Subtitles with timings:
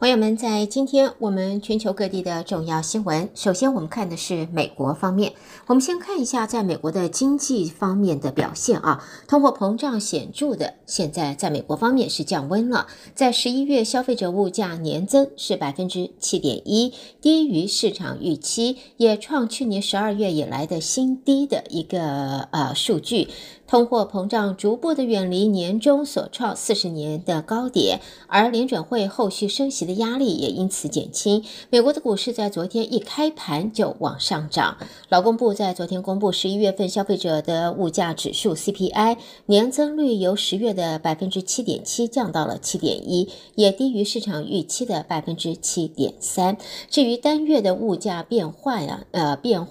[0.00, 5.32] 朋友们，在今天我们全球各地的重要新闻，首先我们看的是美国方面。
[5.66, 12.86] 我们先看一下在美国的经济方面的表现啊，通货膨胀显著的，现在在美国方面是降温了，
[13.16, 23.26] 在十一月消费者物价年增是百分之七点一，低于市场预期，也创去年十二月以来的新低的一个呃数据。
[23.68, 31.44] 通货膨胀逐步的远离年中所创四十年的高点，而联准会后续升息的压力也因此减轻。
[31.68, 34.78] 美国的股市在昨天一开盘就往上涨。
[35.10, 46.56] 劳工部在昨天公布十一月份消费者的物价指数 CPI 年增率由十月的百分之七点七降到了七点一，也低于市场预期的百分之七点三。
[46.88, 49.66] 至于单月的物价变化呀，呃变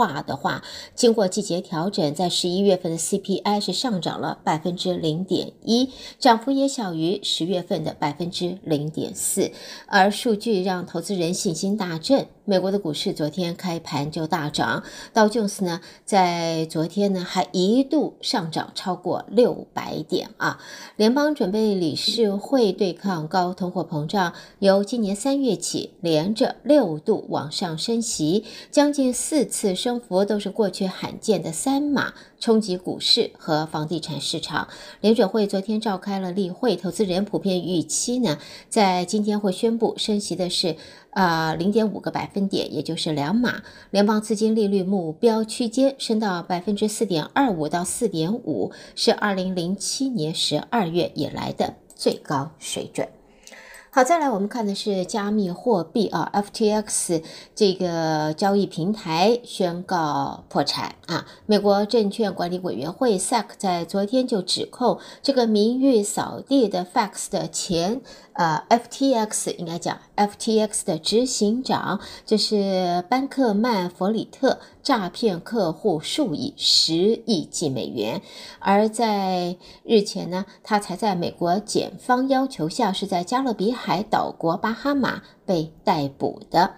[0.00, 0.62] 话的话，
[0.94, 9.52] 经过季节调整，在十一月份的 CPI 是上涨了百分之零点一，涨幅也小于十月份的百分之零点四，
[9.86, 12.28] 而数据让投资人信心大振。
[12.44, 20.58] 美国的股市昨天开盘就大涨，道琼斯呢在昨天呢还一度上涨超过六百点啊。
[20.96, 32.14] 联邦准备理事会对抗高通货膨胀，由今年三月起连着六度往上升息，将近四次升幅都是过去罕见的三码。
[32.40, 34.68] 冲击股市和房地产市场。
[35.02, 38.38] 联准会昨天召开了例会，投资人普遍预期呢，
[38.70, 40.76] 在今天会宣布升息的是，
[41.10, 43.62] 呃，零点五个百分点，也就是两码。
[43.90, 53.08] 联邦资金利率目标区间升到百分之四点二五到四点五，是二零零七年十二月以来的最高水准。
[53.92, 57.24] 好，再来我们看的是加密货币啊，FTX
[57.56, 61.26] 这个交易平台宣告破产啊。
[61.44, 68.00] 美国证券管理委员会 SEC 在昨天就指控这个名誉扫地的 FAX 的前
[68.34, 74.58] 呃 FTX 应该讲 FTX 的执行长，这是班克曼弗里特。
[74.82, 76.94] 诈骗客户数以十
[77.26, 78.22] 亿计美元，
[78.58, 86.72] 而在日前呢，他才在美国检方要求下，是在加勒比海岛国巴哈马被逮捕的。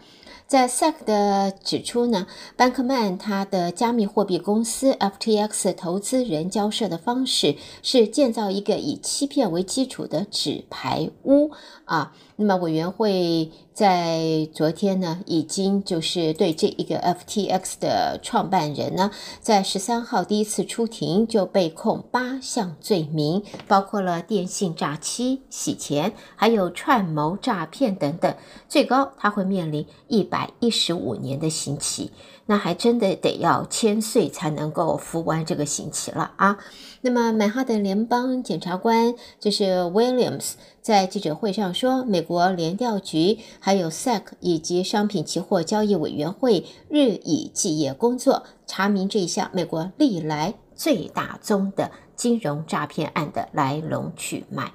[0.53, 2.27] 在 SEC 的指出呢，
[2.57, 11.53] 班克曼他的加密货币公司 FTX 投资人交涉的方式是建造一个以欺骗为基础的纸牌屋
[11.87, 12.15] 啊。
[12.37, 19.11] 那么委员会在昨天呢，已经就是对这一个 FTX 的创办人呢，
[19.41, 28.35] 在十三号第一次出庭就被控八项罪名，包括了电信诈欺、洗钱，还有串谋诈骗等等，
[28.69, 32.11] 最高他会面临一百一十五年的刑期。
[32.47, 36.59] 那还真的得要千岁才能够服完这个刑期了啊！
[37.03, 54.73] 那么曼哈顿联邦检察官就是 Williams 在记者会上说，美国联调局还有 SEC 以及商品期货交易委员会日以继夜工作，查明这一项美国历来最大宗的金融诈骗案的来龙去脉。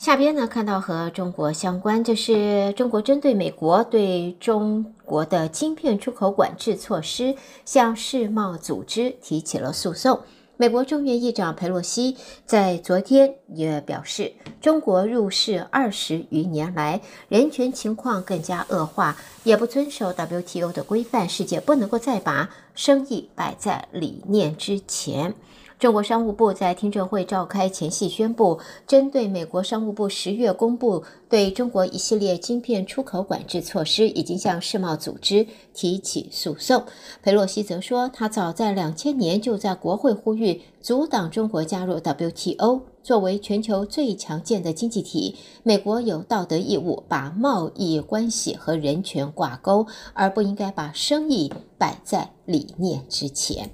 [0.00, 7.34] 下边呢，看到和中国相关，这是中国针对美国对中国的晶片出口管制措施，
[7.66, 10.20] 向世贸组织提起了诉讼。
[10.56, 12.16] 美国众议院议长佩洛西
[12.46, 25.34] 在昨天也表示，中国入世二十余年来，人权情况更加恶化，也不遵守 WTO 的规范，世界不能够再把生意摆在理念之前。
[25.80, 36.84] 中国商务部在听证会召开前夕宣布，针对美国商务部十月公布对中国一系列晶片出口管制措施，已经向世贸组织提起诉讼。
[37.22, 42.82] 佩洛西则说，他早在两千年就在国会呼吁阻挡中国加入 WTO。
[43.02, 53.70] 作为全球最强健的经济体，美国有道德义务把贸易关系和人权挂钩，而不应该把生意摆在理念之前。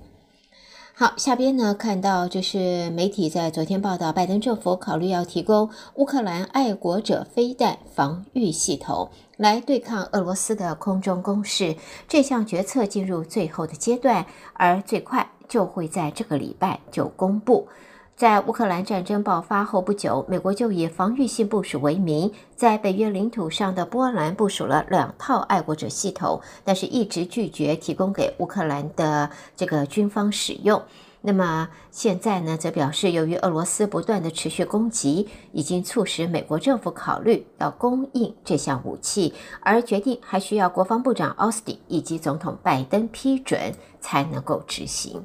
[0.98, 11.76] 好，下边呢，看到就是媒体在昨天报道，拜登政府考虑要提供乌克兰爱国者飞弹防御系统来对抗俄罗斯的空中攻势。
[12.08, 17.68] 这项决策进入最后的阶段，而最快就会在这个礼拜就公布。
[18.16, 30.82] 在乌克兰战争爆发后不久，美国就以防御性部署为名，在北约领土上的波兰部署了两套爱国者系统，但是一直拒绝提供给乌克兰的这个军方使用。
[31.20, 45.22] 那么现在呢，则表示由于俄罗斯不断的持续攻击，已经促使美国政府考虑要供应这项武器，而决定还需要国防部长奥斯汀以及总统拜登批准才能够执行。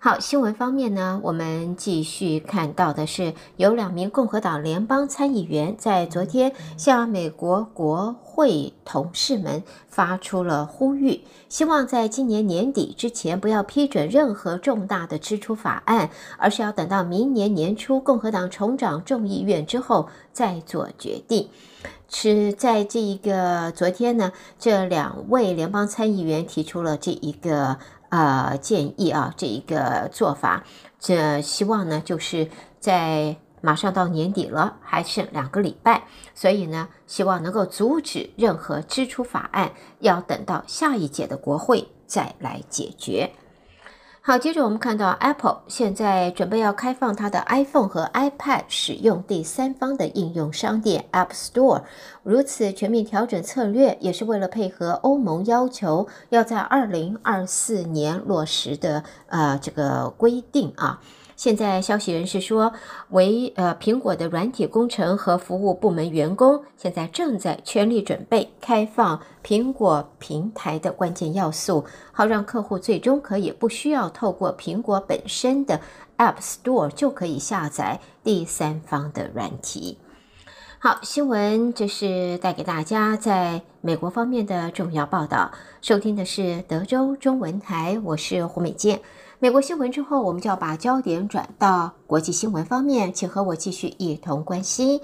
[0.00, 21.48] 好，新闻方面呢，我们继续看到的是，有两名共和党联邦参议员在昨天向美国国会同事们发出了呼吁，希望在今年年底之前不要批准任何重大的支出法案，而是要等到明年年初共和党重掌众议院之后再做决定。
[22.10, 27.78] 是在这一个昨天呢，这两位联邦参议员提出了这一个。
[28.10, 30.64] 呃，建议啊，这一个做法，
[30.98, 32.48] 这希望呢，就是
[32.80, 43.32] 在马上到年底了，还剩两个礼拜，所以呢，希望能够阻止任何支出法案，要等到下一届的国会再来解决。
[44.28, 51.80] 好，接着我们看到 Apple 现在准备要开放它的 iPhone 和 iPad 使用第三方的应用商店 App Store。
[52.24, 61.00] 如此全面调整策略，也是为了配合欧盟要求，要在二零二四年落实的呃这个规定啊。
[61.38, 62.72] 现在消息人士说，
[63.10, 75.80] 为呃苹果的软体工程和服务部门员工现在正在全力准备开放苹果平台的关键要素，好让客户最终可以不需要透过苹果本身的
[76.16, 79.98] App Store 就可以下载第三方的软体。
[80.80, 85.52] 好，新闻这是带给大家在美国方面的重要报道。
[85.80, 89.00] 收听的是德州中文台，我是胡美健。
[89.40, 95.00] 美国新闻之后，我们就要把焦点转到国际新闻方面，请和我继续一同关心。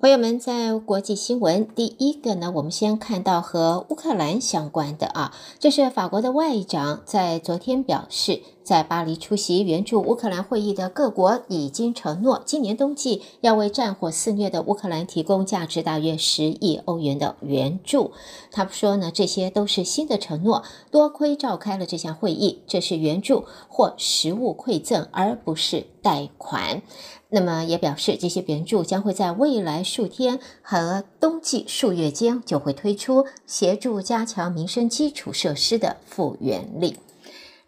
[0.00, 18.12] 朋友们，在国际新闻，第一个呢，我们先看到和乌克兰相关的啊，这是法国的外长在昨天表示，在巴黎出席援助乌克兰会议的各国已经承诺，今年冬季要为战火肆虐的乌克兰提供价值大约十亿欧元的援助。
[18.50, 26.80] 他们说呢，这些都是新的承诺，多亏召开了这项会议，这是援助或实物馈赠，而不是贷款。
[27.30, 36.96] 那么也表示，这些援助将会在未来数天和冬季数月间就会推出，协助加强民生基础设施的复原力。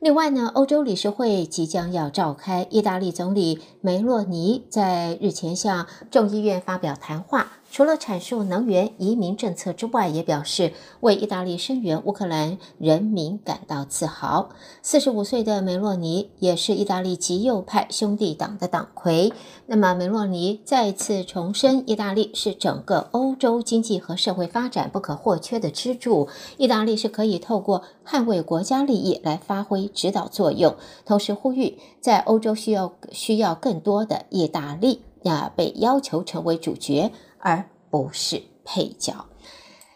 [0.00, 7.52] 另外呢，欧洲理事会即将要召开，意大利总理梅洛尼在日前向众议院发表谈话。
[7.72, 14.50] 除了阐述能源、移民政策之外，也表示为意大利声援乌克兰人民感到自豪。
[14.82, 19.32] 四十五岁的梅洛尼也是意大利极右派兄弟党的党魁。
[19.64, 26.28] 那么，梅洛尼再次重申，意大利是整个欧洲经济和社会发展不可或缺的支柱。
[26.58, 30.76] 意大利是可以透过捍卫国家利益来发挥指导作用，
[31.06, 37.10] 同时呼吁在欧洲需要需要更多的意大利呀，被要求成为主角。
[37.42, 39.26] 而不是配角。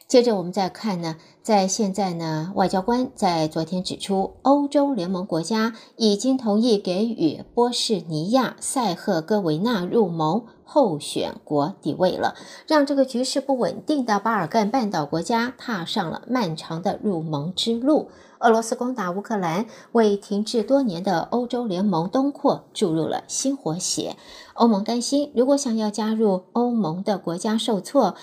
[0.06, 12.36] 接着我们再看呢，在现在呢，外交官在昨天指出，欧洲联盟国家已经同意给予波士尼亚、塞赫戈维纳入盟候选国地位了，
[12.68, 18.10] 让这个局势不稳定的巴尔干半岛国家踏上了漫长的入盟之路。
[18.38, 24.14] 俄罗斯攻打乌克兰，为停滞多年的欧洲联盟东扩注入了新活血。
[24.56, 28.14] 欧盟担心，如果想要加入欧盟的国家受挫，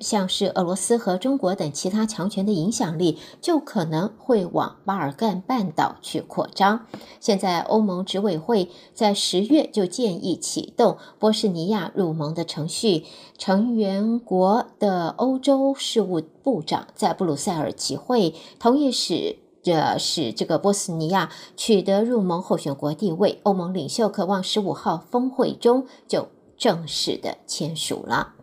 [0.00, 6.86] 像是俄罗斯和中国等其他强权的影响力，就可能会往巴尔干半岛去扩张。
[7.18, 13.04] 现在，欧盟执委会在十月就建议启动波士尼亚入盟的程序，
[13.36, 19.38] 成员国的欧洲事务部长在布鲁塞尔集会，同意使。
[19.62, 28.34] 这使这个波斯尼亚取得入盟候选国地位，欧盟领袖渴望十五号峰会中就正式的签署了。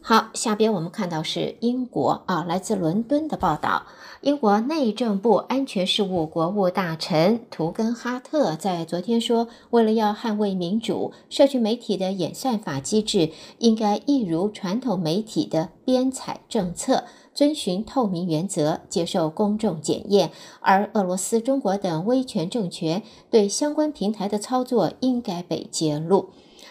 [0.00, 3.84] 好，下边我们看到是英国啊，来自伦敦的报道。
[4.22, 17.04] 英国内政部安全事务国务大臣图根哈特在昨天说，为了要捍卫民主，社区媒体的演算法机制应该一如传统媒体的编采政策。
[17.34, 26.30] 遵循透明原则，接受公众检验，而俄罗斯、中国等威权政权对相关平台的操作应该被揭露。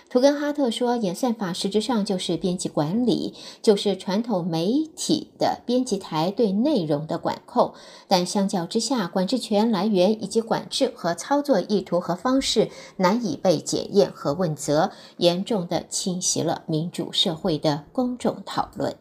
[0.10, 7.74] 图根哈特说，演算法实质上就是编辑管理，就是传统媒体的编辑台对内容的管控，
[8.08, 18.96] 但相较之下，管制权来源以及管制和操作意图和方式难以被检验和问责，严重地侵袭了民主社会的公众讨论。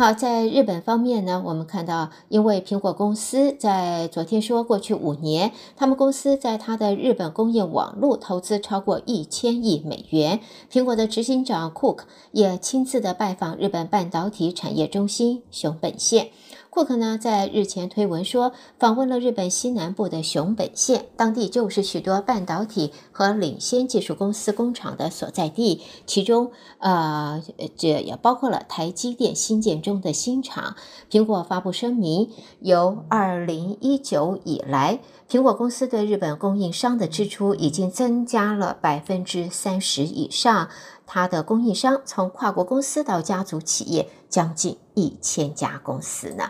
[0.00, 10.40] 好，在日本方面呢，我们看到，因为苹果公司在昨天说，过去五年，他们公司在他的日本工业网络投资超过一千亿美元。
[10.72, 16.30] 苹果的执行长库克也亲自的拜访日本半导体产业中心熊本县。
[16.70, 27.42] 库克呢，在日前推文说，访问了日本西南部的熊本县，当地就是许多半导体和领先技术公司工厂的所在地，其中，呃，
[27.76, 30.76] 这也包括了台积电新建中的新厂。
[31.10, 40.68] 苹果发布声明，由二零一九以来，苹果公司对日本供应商的支出已经增加了百分之三十以上。
[41.04, 46.44] 它的供应商从跨国公司到家族企业，将近一千家公司呢。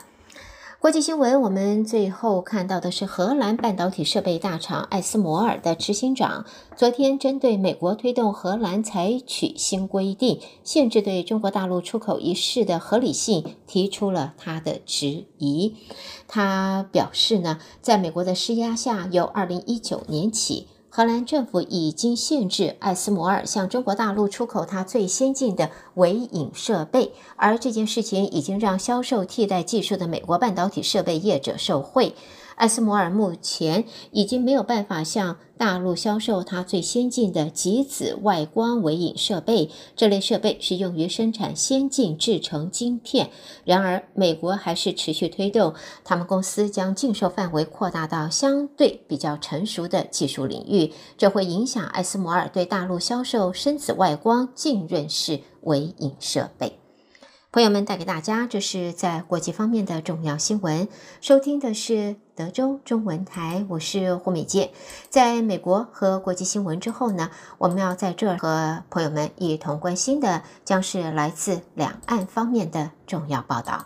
[0.81, 15.77] 国际新闻，我们最后看到的是荷兰半导体设备大厂艾斯摩尔的执行长昨天针对美国推动荷兰采取新规定，限制对中国大陆出口一事的合理性提出了他的质疑。
[16.27, 20.67] 他表示呢，在美国的施压下，由二零一九年起。
[20.93, 32.17] 荷兰政府已经限制艾斯摩尔向中国大陆出口它最先进的微影设备，而这件事情已经让销售替代技术的美国半导体设备业者受惠。
[32.61, 43.31] 艾斯摩尔目前已经没有办法向大陆销售它最先进的极紫外光微影设备，这类设备是用于生产先进制程晶片。
[43.65, 45.73] 然而，美国还是持续推动，
[46.05, 56.80] 他们公司将禁售范围扩大到相对比较成熟的技术领域，这会影响艾斯摩尔对大陆销售深紫外光浸润式微影设备。
[57.53, 60.87] 朋友们，带给大家这是在国际方面的重要新闻。
[61.21, 64.71] 收听的是德州中文台，我是胡美健。
[65.09, 67.29] 在美国和国际新闻之后呢，
[67.59, 73.85] 我们要在这儿和朋友们一同关心的，将是来自两岸方面的重要报道。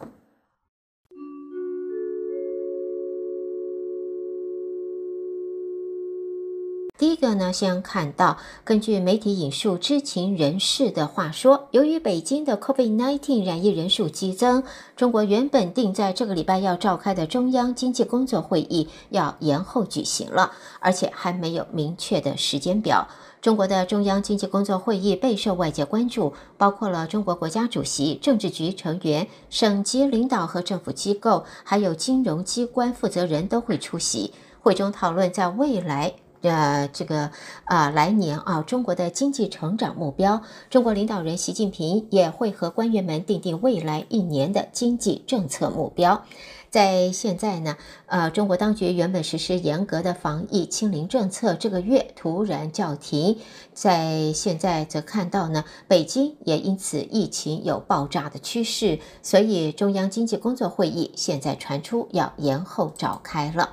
[6.97, 14.63] 第一个呢，先看到，根据媒体引述知情人士的话说，由于北京的 COVID-19 染疫人数激增，
[14.97, 23.09] 中国原本定在这个礼拜要召开的中央经济工作会议要延后举行了，而且还没有明确的时间表。
[23.43, 34.33] 中国的中央经济工作会议备受外界关注，包括了中国国家主席、政治局成员、省级领导和政府机构，还有金融机关负责人都会出席。
[34.61, 36.15] 会中讨论在未来。
[36.45, 37.31] 呃，这个
[37.65, 46.23] 啊，来年啊，中国的经济成长目标，中国领导人习近平也会和官员们定定未来一年的经济政策目标。
[46.69, 53.39] 在现在呢，呃，中国当局原本实施严格的防疫清零政策，这个月突然叫停，
[53.73, 63.71] 在现在则看到呢，北京也因此疫情有爆炸的趋势，所以中央经济工作会议现在传出要延后召开了。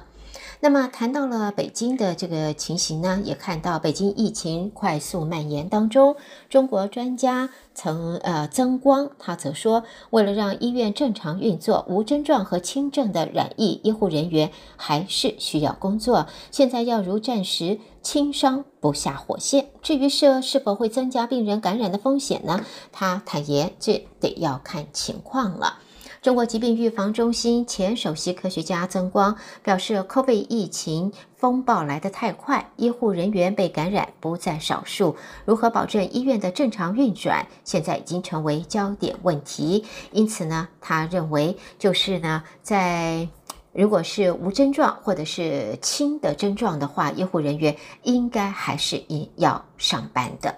[0.64, 6.16] 那么谈到了北京的这个情形呢，也看到北京疫情快速蔓延当中，
[6.50, 19.70] 中国专家曾呃曾光他则说，为了让医院正常运作，无症状和轻症的染疫医护人员还是需要工作，现在要如战时轻伤不下火线。
[19.82, 22.64] 至于是是否会增加病人感染的风险呢？
[22.92, 25.80] 他坦言这得要看情况了。
[26.22, 35.16] 中国疾病预防中心前首席科学家曾光表示，COVID 疫情风暴来得太快，医护人员被感染不在少数。
[35.46, 39.84] 如何保证医院的正常运转，现在已经成为焦点问题。
[40.12, 43.28] 因此呢，他认为就是呢，在
[43.74, 49.04] 如果是无症状或者是轻的症状的话，医护人员应该还是
[49.38, 50.54] 要上班的。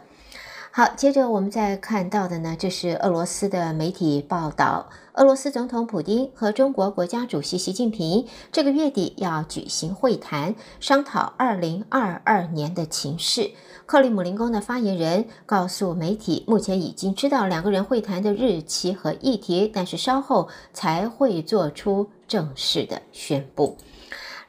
[0.72, 13.52] 好，接着我们再看到的呢，这是俄罗斯的媒体报道，俄罗斯总统普京和中国国家主席习近平这个月底要举行会谈，商讨二零二二年的情势。
[13.86, 23.78] 克里姆林宫的发言人告诉媒体，目前已经知道两个人会谈的日期和议题，但是稍后才会做出正式的宣布。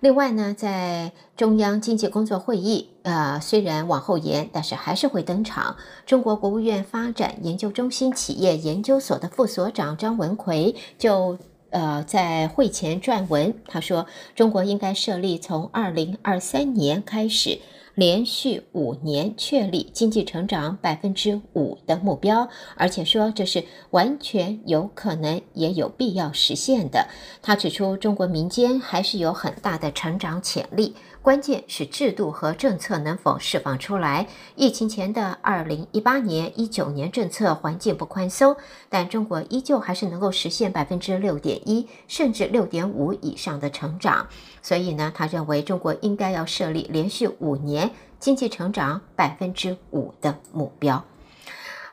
[0.04, 5.78] 另外呢，在中央经济工作会议，呃，虽然往后延，但是还是会登场。
[6.04, 11.38] 中国国务院发展研究中心企业研究所的副所长张文魁就
[11.70, 17.58] 呃在会前撰文，他说，中国应该设立从二零二三年开始。
[17.95, 27.07] 连续五年确立经济成长百分之五的目标，而且说这是完全有可能也有必要实现的。
[27.41, 30.95] 他指出，中国民间还是有很大的成长潜力。
[31.25, 34.28] 关键是制度和政策能否释放出来。
[34.57, 38.54] 疫情前的二零一八年、一九年政策环境不宽松，
[38.90, 44.28] 但中国依旧还是能够实现百分之六点一甚至六点五以上的成长。
[44.61, 47.90] 所以呢，他认为中国应该要设立连续五年
[48.21, 51.02] 经济成长百分之五的目标。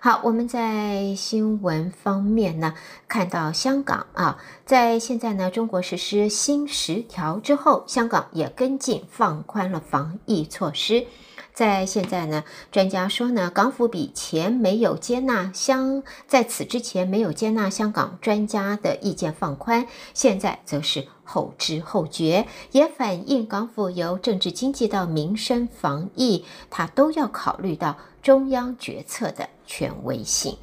[0.04, 2.74] 好，我们在新闻方面呢，
[3.08, 11.06] 看到香港啊，在现在呢，中国实施新十条之后，香港也跟进放宽了防疫措施。
[11.54, 30.58] 在现在呢，专家说呢，港府比前没有接纳香，在此之前没有接纳香港专家的意见放宽，现在则是后知后觉，也反映港府由政治经济到民生防疫，它都要考虑到中央决策的权威性。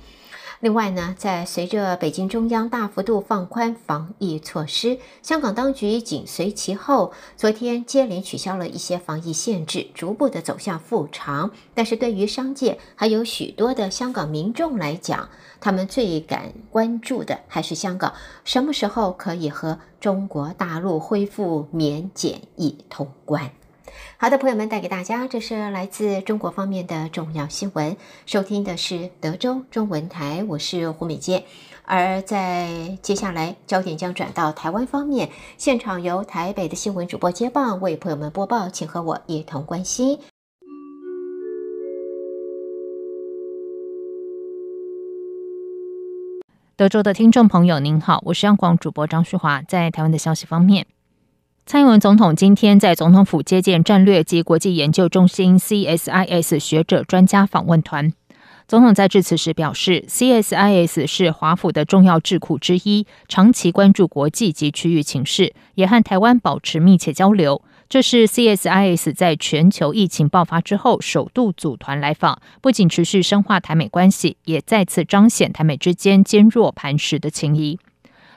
[0.60, 11.52] 另外呢，在随着北京中央大幅度放宽防疫措施，香港当局紧随其后，昨天接连取消了一些防疫限制，逐步的走向复常。
[11.74, 15.28] 但是对于商界还有许多的香港民众来讲，
[15.60, 18.12] 他们最感关注的还是香港
[18.44, 23.52] 什么时候可以和中国大陆恢复免检疫通关。
[24.16, 27.96] 好的，朋友们，带给大家，这是来自中国方面的重要新闻。
[28.26, 31.44] 收听的是德州中文台，我是胡美健。
[31.84, 40.18] 而在接下来，焦点将转到台湾方面，现场由台北的新闻主播接棒为朋友们播报，请和我一同关心。
[46.76, 50.86] 德州的听众朋友，您好，我是央广主播张旭华，在台湾的消息方面。
[51.70, 58.10] 蔡英文总统今天在总统府接见战略及国际研究中心 （CSIS） 学者专家访问团。
[58.66, 67.60] 总统在致辞时表示，CSIS 是华府的重要智库之一，长期关注国际及区域情势，也和台湾保持密切交流。
[67.86, 77.78] 这是 CSIS 在全球疫情爆发之后首度组团来访，不仅持续深化台美关系，也再次彰显台美之间坚若磐石的情谊。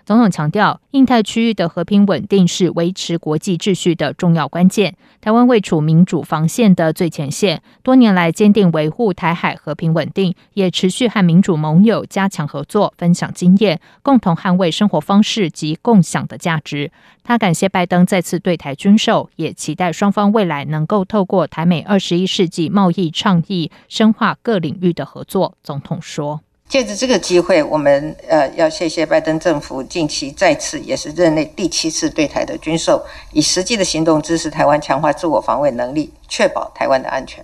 [0.03, 4.95] 总统强调，印太区域的和平稳定是维持国际秩序的重要关键。
[5.21, 16.91] 台湾位处民主防线的最前线，多年来坚定维护台海和平稳定，也持续和民主盟友加强合作，分享经验，共同捍卫生活方式及共享的价值。
[17.23, 25.55] 他感谢拜登再次对台军售，也期待双方未来能够透过台美二十一世纪贸易倡议，深化各领域的合作。
[25.63, 26.41] 总统说。
[26.71, 33.03] 借着这个机会，我们呃要谢谢拜登政府近期再次也是任内第七次对台的军售，
[33.33, 37.43] 以实际的行动支持台湾强化自我防卫能力，确保台湾的安全。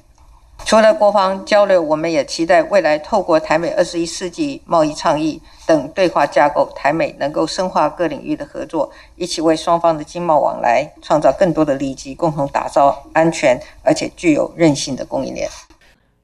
[0.63, 15.49] 除了国防交流，我们也期待未来透过台美二十一世纪贸易倡议等对话架构，台美能够深化各领域的合作，一起为双方的经贸往来创造更多的利基，共同打造安全而且具有韧性的供应链。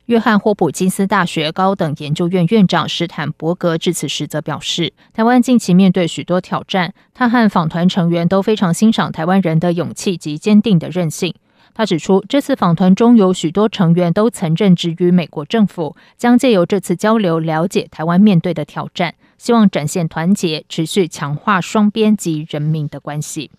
[0.08, 11.34] 约翰霍普金斯大学高等研究院院长史坦伯格致辞时则表示，台湾近期面对许多挑战，他和访团成员都非常欣赏台湾人的勇气及坚定的韧性。
[11.74, 23.50] 他指出，这次访团中有许多成员都曾任职于美国政府，将借由这次交流了解台湾面对的挑战，希望展现团结，持续强化双边及人民的关系。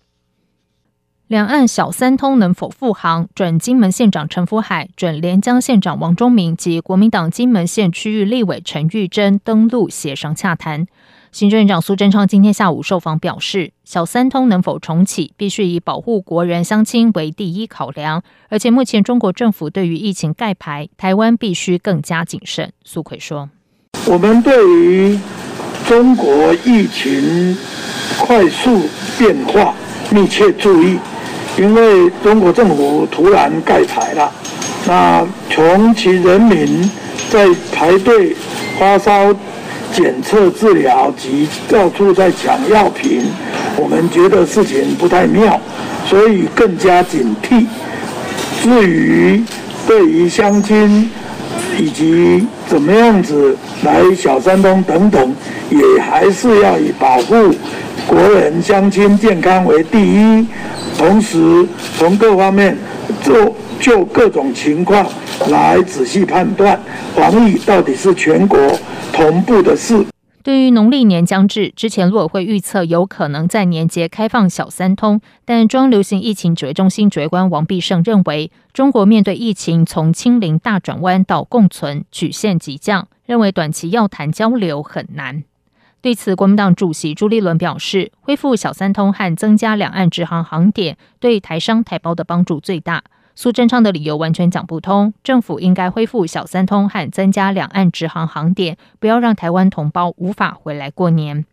[1.27, 3.27] 两岸小三通能否复航？
[3.33, 10.85] 准金门县长陈福海、准连江县长王忠明及国民党金门县区域立委陈玉珍登陆协商洽谈。
[11.31, 18.21] 行政院长苏贞昌今天下午受访表示，小三通能否重启，必须以保护国人乡亲为第一考量。
[18.49, 22.71] 而且目前中国政府对于疫情盖牌，台湾必须更加谨慎。
[22.83, 23.49] 苏奎说
[24.07, 25.19] ：“我们对于
[25.87, 27.57] 中国疫情
[28.19, 29.73] 快速变化
[30.11, 30.99] 密切注意。”
[31.57, 34.31] 因为中国政府突然盖牌了，
[34.85, 36.89] 那穷其人民
[37.29, 38.35] 在排队
[38.77, 39.33] 发烧
[39.93, 43.23] 检测治疗及到处在抢药品，
[43.77, 45.59] 我们觉得事情不太妙，
[46.05, 47.65] 所以更加警惕。
[48.61, 49.41] 至于
[49.87, 51.09] 对于乡亲
[51.77, 55.35] 以及怎么样子来小山东等等，
[55.69, 57.53] 也还是要以保护
[58.07, 60.45] 国人乡亲健康为第一。
[60.97, 61.65] 同时，
[61.97, 62.77] 从各方面
[63.21, 65.05] 做就各种情况
[65.49, 66.79] 来仔细判断，
[67.15, 68.57] 防疫到底是全国
[69.11, 70.05] 同步的事。
[70.45, 85.43] 对于农历年将至，之前陆委会预测有可能在年节开放小三通，但中央流行疫情指挥中心指挥官王必胜认为，中国面对疫情从清零大转弯到共存曲线急降，认为短期要谈交流很难。
[85.99, 93.01] 对此，国民党主席朱立伦表示，恢复小三通和增加两岸直航航点，对台商台胞的帮助最大。
[93.37, 101.45] 苏贞昌的理由完全讲不通，政府应该恢复小三通和增加两岸直航航点，不要让台湾同胞无法回来过年。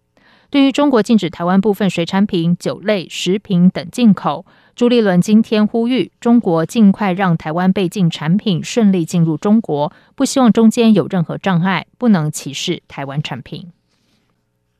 [0.48, 13.72] 对于中国禁止台湾部分水产品、酒类、食品等进口，朱立伦今天呼吁中国尽快让台湾被禁产品顺利进入中国，不希望中间有任何障碍，不能歧视台湾产品。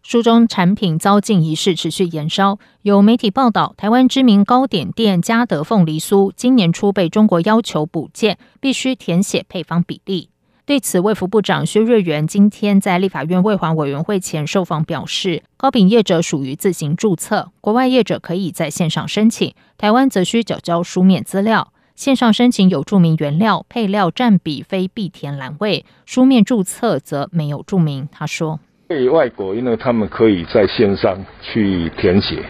[0.02, 10.28] 书中产品遭禁一事持续延烧，有媒体报道，台湾知名糕点店嘉德凤梨酥今年初被中国要求补件，必须填写配方比例。
[10.66, 21.72] 对此，卫福部长薛瑞元今天在立法院卫环委员会前受访表示，糕饼业者属于自行注册，国外业者可以在线上申请，台湾则需缴交书面资料。
[21.94, 28.08] 线上申请有注明原料配料占比，非必填栏位；书面注册则没有注明。
[28.10, 28.58] 他说。
[28.92, 32.40] 对外国，因为他们可以在线上去填写。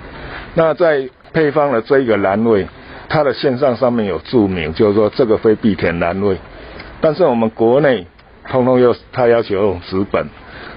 [0.55, 2.67] 那在配方的这一个栏位，
[3.09, 6.37] 它的线上上面有注明，就是说这个非必填栏位。
[7.01, 8.07] 但是我们国内
[8.49, 10.27] 通通又他要求用纸本，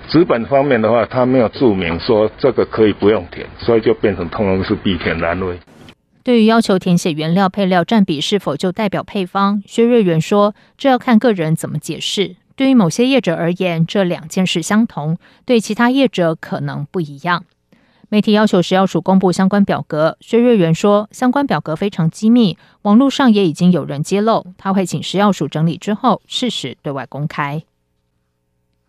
[0.08, 5.58] 纸本方面的话，他没有注明说这个可以不用填，所以就变成通通是必填栏位。
[6.24, 12.36] 对于要求填写原料配料占比是否就代表配方，薛瑞元说，这要看个人怎么解释。
[12.56, 15.16] 对于某些业者而言，这两件事相同；
[15.46, 17.44] 对其他业者可能不一样。
[18.08, 27.64] 媒体要求食药署公布相关表格，薛瑞元说，相关表格非常机密，网络上也已经有人揭露，他会请食药署整理之后，适时对外公开。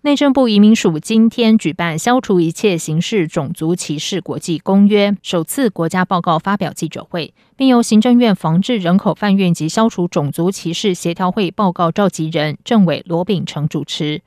[0.06, 14.22] 内政部移民署今天举办《消除一切形式种族歧视国际公约》首次国家报告发表记者会，并由行政院防治人口贩运及消除种族歧视协调会报告召集人政委罗秉成主持。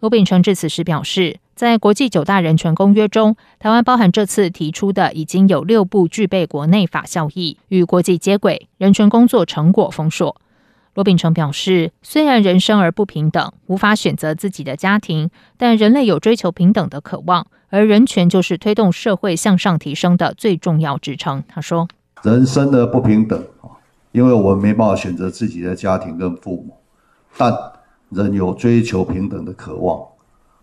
[0.00, 10.34] 罗秉成致辞时表示，在国际九大人权公约中，台湾包含这次提出的已经有六部具备国内法效益，与国际接轨，人权工作成果丰硕。
[10.94, 21.44] 罗秉成表示，虽然人生而不平等，无法选择自己的家庭，但人类有追求平等的渴望，而人权就是推动社会向上提升的最重要支撑。
[21.46, 21.86] 他说
[22.22, 23.78] ：“人生的不平等啊，
[24.10, 26.76] 因为我们没办法选择自己的家庭跟父母，
[27.36, 27.56] 但
[28.08, 30.00] 人有追求平等的渴望，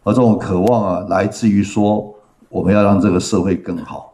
[0.03, 2.13] 而这种渴望啊，来自于说
[2.49, 4.13] 我们要让这个社会更好。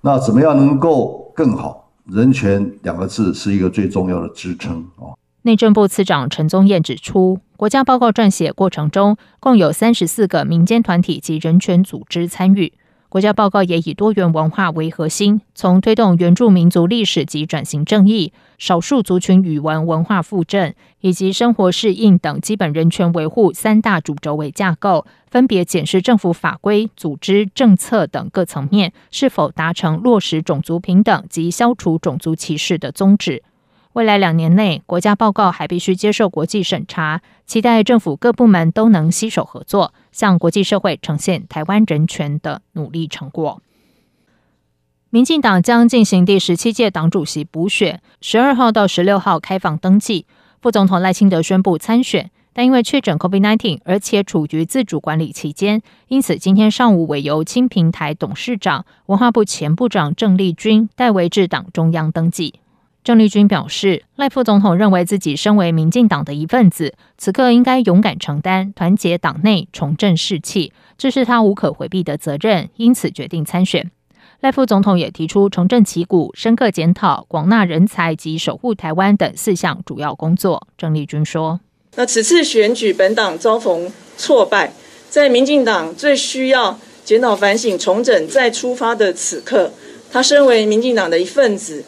[0.00, 1.90] 那怎么样能够更好？
[2.06, 5.10] 人权两个字是一个最重要的支撑啊。”
[5.42, 12.74] 内政部次长陈宗彦指出，国家报告撰写过程中，共有三十四个民间团体及人权组织参与。
[13.08, 33.42] 国家报告也以多元文化为核心，从推动原住民族历史及转型正义、少数族群语文文化复振以及生活适应等基本人权维护三大主轴为架构，分别检视政府法规、组织、政策等各层面是否达成落实种族平等及消除种族歧视的宗旨。
[33.94, 43.60] 未来两年内，国家报告还必须接受国际审查，期待政府各部门都能携手合作，向国际社会呈现台湾人权的努力成果。
[45.10, 50.24] 民进党将进行第十七届党主席补选，十二号到十六号开放登记。
[50.60, 62.60] 副总统赖清德宣布参选，但因为确诊 COVID-19，而且处于自主管理期间，因此今天上午委由青平台董事长、文化部前部长郑丽君代为至党中央登记。
[63.02, 73.90] 郑丽君表示，赖副总统认为自己身为民进党的一份子，此刻应该勇敢承担，团结党内，重振士气，这是他无可回避的责任，因此决定参选。
[74.40, 80.68] 赖副总统也提出重振旗鼓、深刻检讨、广纳人才及守护台湾等四项主要工作。
[80.76, 81.60] 郑丽君说
[81.96, 84.74] ：“那此次选举，本党遭逢挫败，
[85.08, 89.72] 在民进党最需要检讨反省、重整再出发的此刻，
[90.12, 91.82] 他身为民进党的一份子。”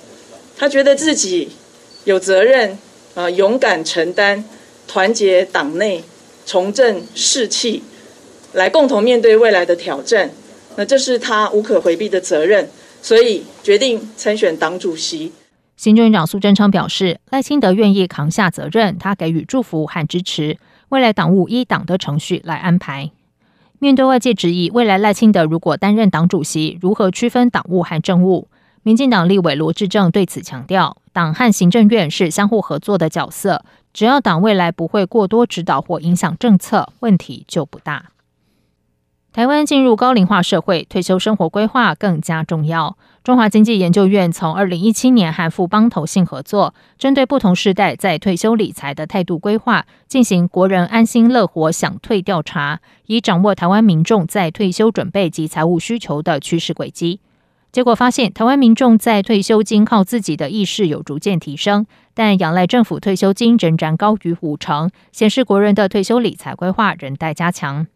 [0.63, 1.49] 他觉得自己
[2.05, 2.79] 有责任
[3.17, 4.45] 啊，勇敢承担，
[4.87, 6.05] 团结党内，
[6.47, 7.83] 重振士气，
[8.53, 10.31] 来共同面对未来的挑战。
[10.77, 12.71] 那这是他无可回避的责任，
[13.03, 15.33] 所以决定参选党主席。
[15.77, 20.59] 行政院长苏贞昌表示，赖清德愿意扛下责任，他给予祝福和支持。
[20.91, 23.11] 未来党务依党的程序来安排。
[23.81, 28.47] 面对外界质疑，未来赖清德如果担任党主席，如何区分党务和政务？
[28.85, 38.07] 民进党立委罗志政对此强调，党和行政院是相互合作的角色，只要党未来不会过多指导或影响政策，问题就不大。
[39.33, 42.99] 台湾进入高龄化社会，退休生活规划更加重要。
[43.23, 57.21] 中华经济研究院从二零一七年和富邦投信合作，针对不同世代在退休理财的态度规划，进行国人安心乐活享退调查，以掌握台湾民众在退休准备及财务需求的趋势轨迹。
[57.73, 67.87] 结果发现，台湾民众在退休金靠自己的意识有逐渐提升，但仰赖政府退休金仍然高于五成，显示国人的退休理财规划仍待加强。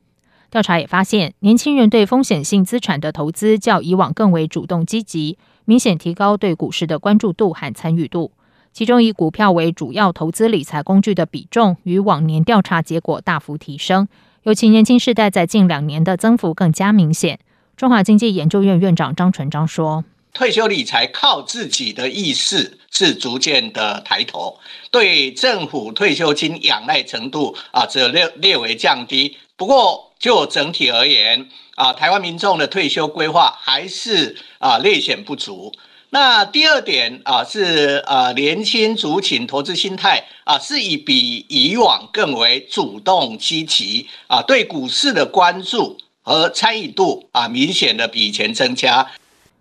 [0.51, 5.37] 调查也发现，年轻人对风险性资产的投资较以往更为主动积极，
[5.67, 8.33] 明显提高对股市的关注度和参与度。
[8.73, 14.09] 其中，以股票为主要投资理财工具的比重，与往年调查结果大幅提升。
[14.45, 17.39] 尤其年轻世代在近两年的增幅更加明显。
[17.77, 24.59] 中华经济研究院院长张纯章说：“退休理财靠自己的意识是逐渐的抬头，
[24.91, 29.37] 对政府退休金仰赖程度啊，则略略为降低。
[29.59, 35.71] 不过，就整体而言，啊，台湾民众的退休规划还是啊略显不足。
[36.09, 49.07] 那第二点啊，是啊年轻族群投资心态啊，是以比以往更为主动积极啊，对股市的关注和参与度啊，明显的比以前增加。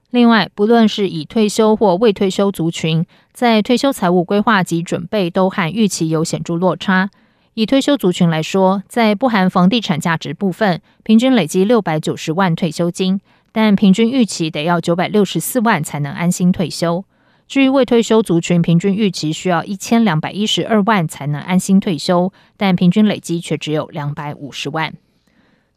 [0.09, 7.11] 另外，不论是已退休或未退休族群，在退休财务规划及准备都和预期有显著落差。
[7.53, 17.05] 以退休族群来说，在不含房地产价值部分，平均累积六百九十万退休金，但平均预期得要九百六十四万才能安心退休。
[17.47, 24.95] 至于未退休族群，平均预期需要一千两百一十二万才能安心退休，但平均累积却只有两百五十万。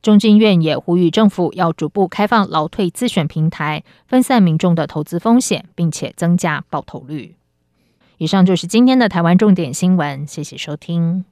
[0.01, 7.35] 中经院也呼吁政府要逐步开放劳退自选平台，分散民众的投资风险，并且增加报投率。
[8.19, 11.25] 以上就是今天的台湾重点新闻，谢谢收听。